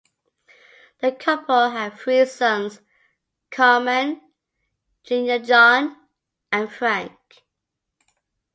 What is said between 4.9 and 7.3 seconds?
Junior John, and Frank.